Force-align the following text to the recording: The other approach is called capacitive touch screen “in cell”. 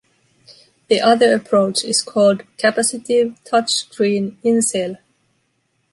The 0.87 0.99
other 0.99 1.31
approach 1.35 1.83
is 1.83 2.01
called 2.01 2.41
capacitive 2.57 3.37
touch 3.43 3.69
screen 3.69 4.39
“in 4.41 4.63
cell”. 4.63 4.97